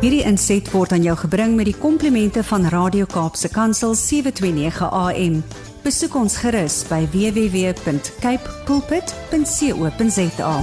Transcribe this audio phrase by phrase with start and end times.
[0.00, 5.34] Hierdie inset word aan jou gebring met die komplimente van Radio Kaapse Kansel 729 AM.
[5.84, 10.54] Besoek ons gerus by www.cape pulpit.co.za.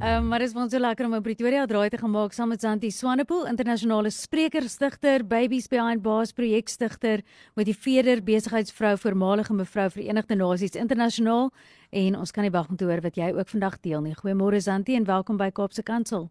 [0.00, 2.48] Ehm um, maar dit is ons so lekker om in Pretoria draai te gemaak saam
[2.48, 7.20] met Santi Swanepoel, internasionale sprekerstigter, Babies Behind Bars projekstigter,
[7.54, 11.52] motiveerder, besigheidsvrou, voormalige mevrou Verenigde Nasies internasionaal
[11.90, 14.16] en ons kan nie wag om te hoor wat jy ook vandag deel nie.
[14.16, 16.30] Goeiemôre Santi en welkom by Kaapse Kansel.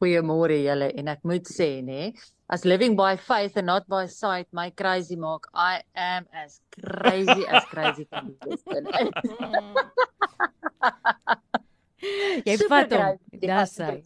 [0.00, 2.12] Goeiemôre julle en ek moet sê nê,
[2.48, 7.46] as living by faith and not by sight my crazy maak, I am as crazy
[7.46, 8.56] as crazy can be.
[12.48, 13.20] Jy vat hom.
[13.42, 14.00] Dis hy.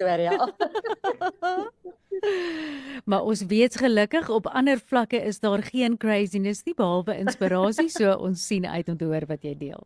[3.11, 8.17] maar ons weet gelukkig op ander vlakke is daar geen craziness nie behalwe inspirasie, so
[8.19, 9.83] ons sien uit om te hoor wat jy deel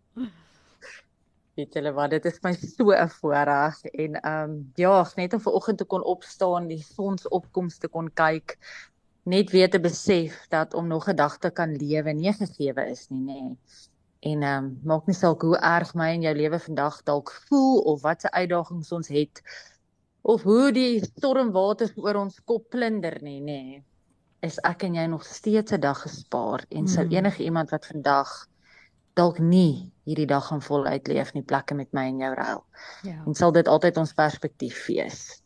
[1.59, 5.43] weet julle wat dit is my so 'n voorreg en ehm um, ja net om
[5.47, 8.59] vanoggend te kon opstaan die sonsopkomste kon kyk
[9.29, 13.09] net weer te besef dat om nog 'n dag te kan lewe nie gegeewe is
[13.11, 13.43] nie nê
[14.31, 17.79] en ehm um, maak nie saak hoe erg my en jou lewe vandag dalk voel
[17.93, 19.43] of wat se uitdagings ons het
[20.23, 23.63] of hoe die stormwaters oor ons kop plunder nie nê
[24.47, 27.13] is ek en jy nog steeds 'n dag gespaar en sou mm.
[27.13, 28.49] enige iemand wat vandag
[29.19, 32.63] dalk nie hierdie dag gaan voluit leef nie plekke met my en jou ruil.
[33.09, 33.19] Ja.
[33.27, 35.43] En sal dit altyd ons perspektief wees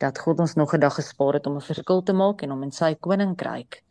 [0.00, 2.62] dat God ons nog 'n dag gespaar het om 'n verskil te maak en om
[2.62, 3.82] in sy koninkryk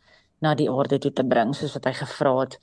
[0.44, 2.58] na die aarde toe te bring soos wat hy gevra het.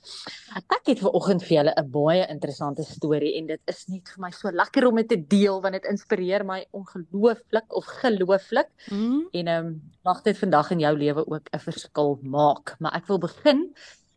[0.55, 4.31] Ek het vanoggend vir julle 'n baie interessante storie en dit is net vir my
[4.31, 8.69] so lekker om dit te deel want dit inspireer my ongelooflik of gelooflik.
[8.91, 9.27] Mm.
[9.31, 12.75] En ehm um, mag dit vandag in jou lewe ook 'n verskil maak.
[12.79, 13.73] Maar ek wil begin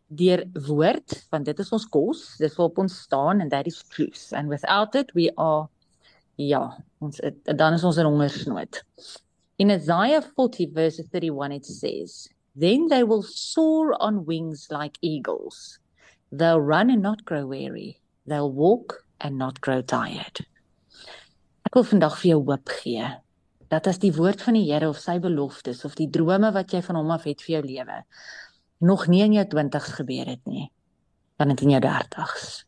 [0.07, 4.31] deur woord want dit is ons kos dis waarop ons staan and that is truth.
[4.31, 5.67] And without it we are
[6.37, 8.83] ja ons het, dan is ons in hongersnood.
[9.57, 15.79] In Isaiah 40 verse 31 it says then they will soar on wings like eagles.
[16.31, 17.99] They'll run and not grow weary.
[18.25, 20.45] They'll walk and not grow tired.
[21.67, 23.07] Ek wil vandag vir jou hoop gee
[23.67, 26.79] dat as die woord van die Here of sy beloftes of die drome wat jy
[26.85, 27.97] van hom af het vir jou lewe
[28.79, 30.67] nog nie in jou 20's gebeur het nie,
[31.37, 32.65] kan dit in jou 30's.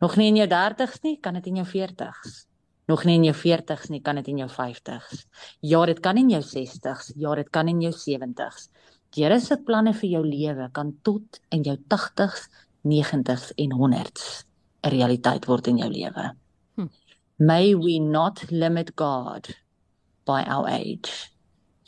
[0.00, 2.46] Nog nie in jou 30's nie, kan dit in jou 40's.
[2.88, 5.26] Nog nie in jou 40's nie, kan dit in jou 50's.
[5.60, 8.70] Ja, dit kan in jou 60's, ja, dit kan in jou 70's.
[9.14, 12.48] Die Here se planne vir jou lewe kan tot in jou 80's,
[12.86, 14.44] 90's en 100's
[14.82, 16.30] 'n realiteit word in jou lewe.
[16.76, 16.88] Hm.
[17.36, 19.48] May we not limit God
[20.24, 21.30] by our age.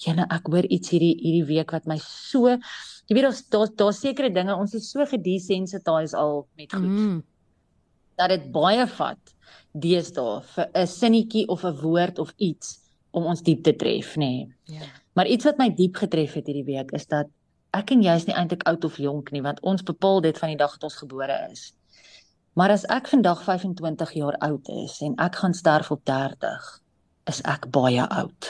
[0.03, 3.95] Jene, ek hoor iets hierdie hierdie week wat my so jy weet ons daar daar
[3.97, 6.89] sekere dinge ons is so gedesensitized al met goed.
[6.89, 7.21] Mm.
[8.19, 9.35] Dat dit baie vat
[9.73, 12.79] deesdae vir 'n sinnetjie of 'n woord of iets
[13.13, 14.19] om ons diep te tref, nê.
[14.19, 14.49] Nee.
[14.65, 14.81] Ja.
[14.81, 14.91] Yeah.
[15.13, 17.29] Maar iets wat my diep getref het hierdie week is dat
[17.77, 20.53] ek en jy is nie eintlik oud of jonk nie, want ons bepaal dit van
[20.53, 21.73] die dag wat ons gebore is.
[22.57, 26.67] Maar as ek vandag 25 jaar oud is en ek gaan sterf op 30,
[27.33, 28.49] is ek baie oud.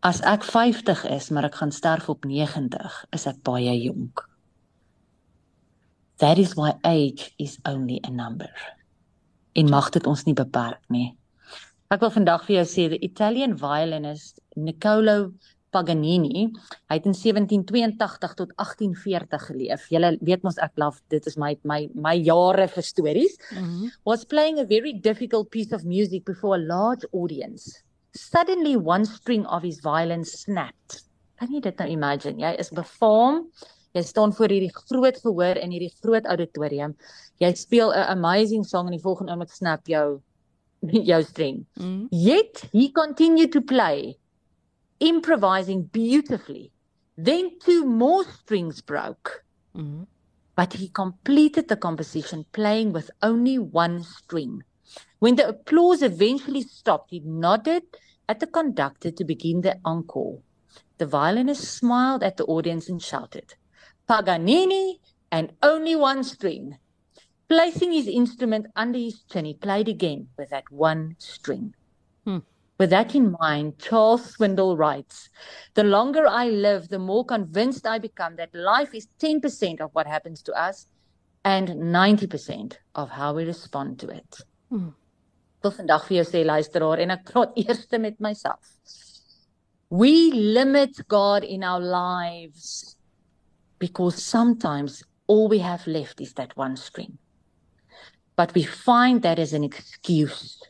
[0.00, 4.22] As ek 50 is, maar ek gaan sterf op 90, is ek baie jonk.
[6.22, 8.52] That is why age is only a number.
[9.58, 11.16] En mag dit ons nie beperk nie.
[11.90, 15.32] Ek wil vandag vir jou sê the Italian violinist Niccolo
[15.74, 16.46] Paganini,
[16.88, 19.88] hy het in 1782 tot 1840 geleef.
[19.92, 23.34] Julle weet mos ek love dit is my my my jare vir stories.
[23.50, 23.90] Mm -hmm.
[24.04, 27.82] Was playing a very difficult piece of music before a large audience.
[28.14, 31.02] Suddenly one string of his violin snapped.
[31.38, 32.40] Kan jy dit nou imagine?
[32.40, 33.44] Jy is befaam.
[33.96, 36.96] Jy staan voor hierdie groot verhoor in hierdie groot auditorium.
[37.40, 40.20] Jy speel 'n amazing song en die volgende oomblik snap jou
[41.10, 41.66] jou string.
[41.80, 42.06] Mm.
[42.10, 44.18] Yet he continued to play
[45.00, 46.72] improvising beautifully.
[47.16, 49.44] Then two more strings broke.
[49.74, 50.06] Mm.
[50.54, 54.62] But he completed the composition playing with only one string.
[55.18, 57.82] When the applause eventually stopped, he nodded
[58.28, 60.40] at the conductor to begin the encore.
[60.98, 63.54] The violinist smiled at the audience and shouted,
[64.08, 66.78] Paganini and only one string.
[67.48, 71.74] Placing his instrument under his chin, he played again with that one string.
[72.24, 72.38] Hmm.
[72.78, 75.30] With that in mind, Charles Swindle writes
[75.74, 80.06] The longer I live, the more convinced I become that life is 10% of what
[80.06, 80.86] happens to us
[81.44, 84.36] and 90% of how we respond to it.
[84.68, 84.88] Hmm.
[85.62, 88.74] Wil vandag vir jou sê luisteraar en ek praat eers met myself.
[89.90, 92.96] We limit God in our lives
[93.78, 97.18] because sometimes all we have left is that one string.
[98.36, 100.60] But we find that as an excuse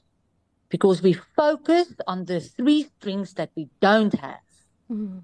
[0.69, 4.47] because we focus on the three strings that we don't have,
[4.91, 5.23] mm.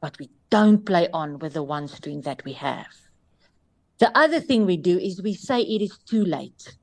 [0.00, 2.92] but we don't play on with the one string that we have.
[3.98, 6.76] The other thing we do is we say it is too late.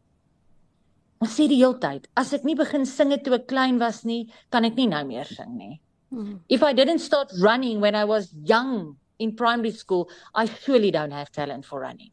[1.22, 4.02] Ons sê die hele tyd, as ek nie begin sing het toe ek klein was
[4.04, 5.76] nie, kan ek nie nou meer sing nie.
[6.12, 6.40] Mm.
[6.50, 11.12] If I didn't start running when I was young in primary school, I surely don't
[11.12, 12.10] have talent for running.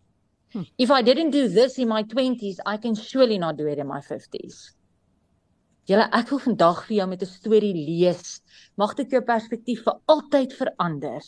[0.53, 0.63] Hmm.
[0.79, 3.87] If I didn't do this in my 20s, I can surely not do it in
[3.87, 4.73] my 50s.
[5.89, 8.41] Julle ek wil vandag vir jou met 'n storie lees.
[8.77, 11.21] Mag dit jou perspektief vir altyd verander.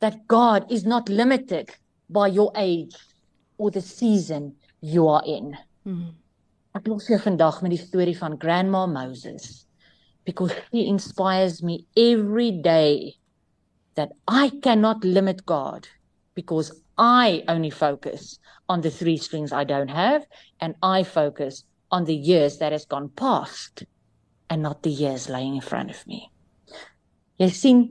[0.00, 1.70] That God is not limited
[2.08, 2.96] by your age
[3.56, 5.56] or the season you are in.
[5.84, 6.10] Hmm.
[6.78, 9.64] Ek los jou vandag met die storie van Grandma Moses
[10.28, 13.16] because she inspires me every day
[13.96, 15.88] that I cannot limit God
[16.36, 18.38] because I only focus
[18.68, 20.22] on the three strings I don't have
[20.60, 23.82] and I focus on the years that has gone past
[24.48, 26.30] and not the years lying in front of me.
[27.42, 27.82] Jy sien,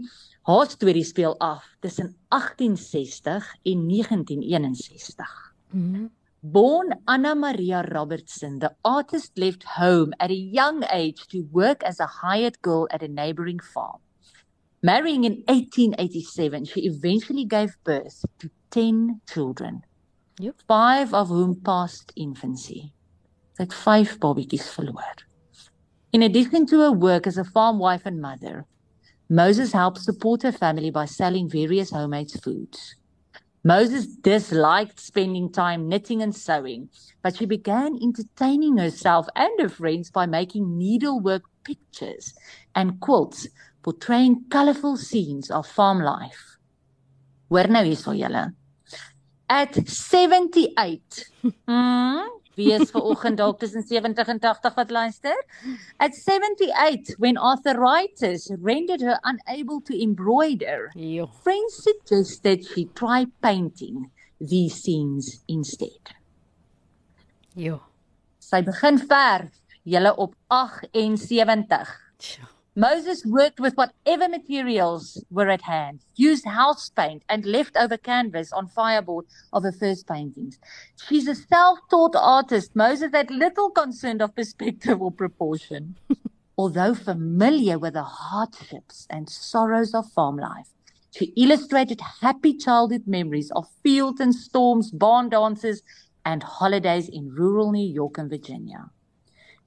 [0.47, 5.27] haar storie speel af tussen 1860 en 1961.
[5.71, 6.16] Mm -hmm.
[6.43, 11.99] Born Anna Maria Robertson, the artist left home at a young age to work as
[11.99, 13.99] a hired girl at a neighboring farm.
[14.83, 19.81] Marrying in 1887, she eventually gave birth to 10 children,
[20.39, 20.55] yep.
[20.67, 22.93] five of whom passed infancy.
[23.57, 25.23] That five babies verloor.
[26.13, 28.67] In addition to her work as a farm wife and mother,
[29.27, 32.95] Moses helped support her family by selling various homemade foods.
[33.67, 36.87] Moses disliked spending time knitting and sewing,
[37.21, 42.33] but she began entertaining herself and her friends by making needlework pictures
[42.73, 43.49] and quilts
[43.83, 46.55] portraying colorful scenes of farm life.
[47.49, 48.53] Hoor nou hierso julle.
[49.49, 51.25] At 78.
[51.67, 55.37] Mm, Wie is ver oggend dalk tussen 70 en 80 wat luister?
[56.01, 60.89] At 78 when arthritis rendered her unable to embroider.
[60.95, 61.29] Jo.
[61.43, 64.09] Friends suggested she try painting
[64.41, 66.17] these scenes instead.
[67.53, 67.77] Jo.
[68.41, 69.53] Sy begin verf
[69.85, 71.93] julle op 78.
[72.17, 72.56] Tjoh.
[72.79, 78.67] Moses worked with whatever materials were at hand, used house paint and leftover canvas on
[78.67, 80.59] fireboard of her first paintings.
[81.07, 82.75] She's a self-taught artist.
[82.75, 85.97] Moses had little concern of perspective or proportion.
[86.55, 90.69] Although familiar with the hardships and sorrows of farm life,
[91.09, 95.81] she illustrated happy childhood memories of fields and storms, barn dances,
[96.23, 98.91] and holidays in rural New York and Virginia.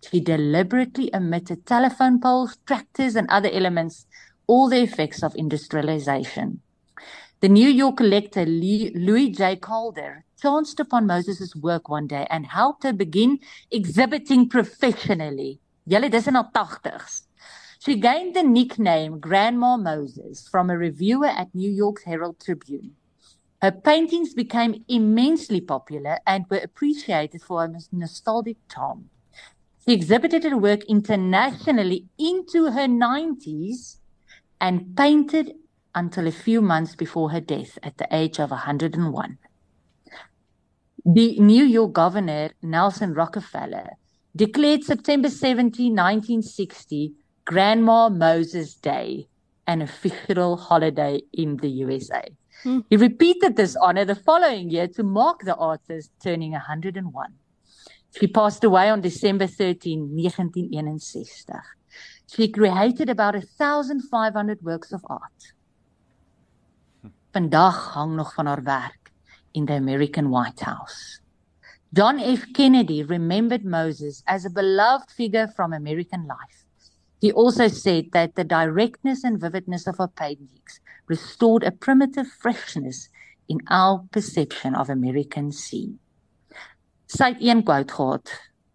[0.08, 4.06] She deliberately omitted telephone poles, tractors, and other elements,
[4.47, 6.62] all the effects of industrialization.
[7.41, 9.56] The New York collector Louis J.
[9.56, 13.38] Calder chanced upon Moses's work one day and helped her begin
[13.70, 15.61] exhibiting professionally.
[15.88, 17.23] Julle dis in haar 80s.
[17.79, 22.94] She gained the nickname Grandma Moses from a reviewer at New York's Herald Tribune.
[23.62, 29.08] Her paintings became immensely popular and were appreciated for a nostalgic charm.
[29.87, 33.97] She exhibited her work internationally into her 90s
[34.61, 35.55] and painted
[35.94, 39.38] until a few months before her death at the age of 101.
[41.05, 43.97] The New York governor, Nelson Rockefeller,
[44.37, 47.15] declared September 17, 1960,
[47.46, 49.27] Grandma Moses Day,
[49.67, 52.22] an official holiday in the USA.
[52.63, 52.81] Hmm.
[52.91, 57.34] He repeated this honor the following year to mark the artist turning 101.
[58.19, 61.62] She passed away on December 13, 1961.
[62.26, 65.52] She created about 1500 works of art.
[67.32, 69.12] Vandag hang nog van haar werk
[69.52, 71.20] in the American White House.
[71.93, 72.52] John F.
[72.52, 76.64] Kennedy remembered Moses as a beloved figure from American life.
[77.20, 83.08] He also said that the directness and vividness of her paintings restored a primitive freshness
[83.48, 85.98] in our perception of American scene.
[87.10, 88.31] Sy het een quote gehad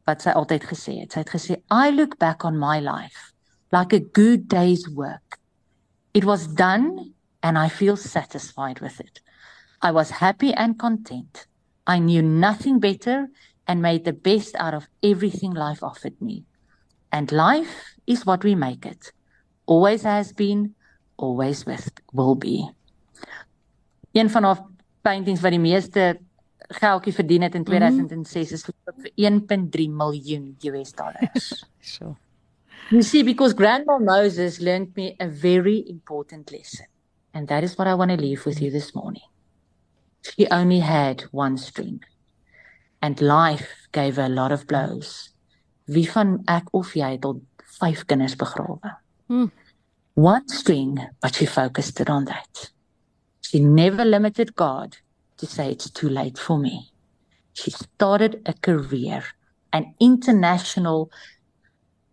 [0.05, 1.13] wat sy altyd gesê het.
[1.15, 3.31] Sy het gesê I look back on my life
[3.71, 5.39] like a good day's work.
[6.13, 9.21] It was done and I feel satisfied with it.
[9.81, 11.47] I was happy and content.
[11.87, 13.27] I knew nothing better
[13.67, 16.43] and made the best out of everything life offered me.
[17.11, 19.11] And life is what we make it.
[19.65, 20.75] Always has been,
[21.17, 21.65] always
[22.13, 22.69] will be.
[24.13, 24.63] Een van haar
[25.01, 26.19] paintings wat die meeste
[26.57, 31.65] geldjie verdien het in 2006 is verkoop vir 1.3 miljoen US dollars.
[31.95, 32.15] so.
[32.89, 36.85] You see because grandma Moses learned me a very important lesson
[37.33, 39.25] and that is what I want to leave with you this morning.
[40.21, 42.03] She only had one string
[43.01, 45.35] and life gave her a lot of blows
[45.85, 47.41] wie van ek of jy het al
[47.77, 48.95] 5 kinders begrawe?
[49.29, 49.51] Hmm.
[50.15, 52.71] One string, but she focused it on that.
[53.41, 54.97] She never limited God
[55.37, 56.91] to say it's too late for me.
[57.53, 59.23] She started a career,
[59.71, 61.09] an international,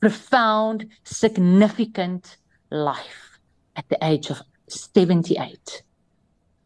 [0.00, 2.36] profound, significant
[2.70, 3.38] life
[3.76, 5.82] at the age of 78.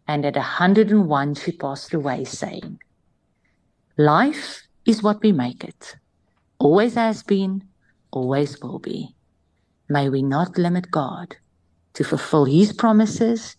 [0.09, 2.79] And at 101, she passed away saying,
[3.99, 5.97] Life is what we make it.
[6.59, 7.65] Always has been,
[8.11, 9.15] always will be.
[9.89, 11.37] May we not limit God
[11.95, 13.57] to fulfill his promises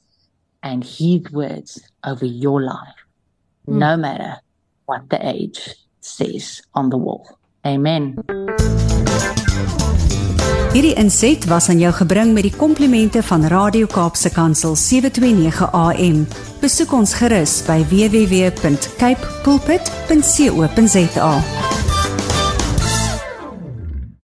[0.68, 3.00] and his words over your life,
[3.68, 3.80] mm.
[3.80, 4.36] no matter
[4.86, 7.40] what the age says on the wall.
[7.66, 8.16] Amen.
[10.76, 16.28] Hierdie inset was aan jou gebring met die komplimente van Radio Kaapse Kansel 729 AM.
[16.62, 21.32] Besoek ons gerus by www.cape pulpit.co.za.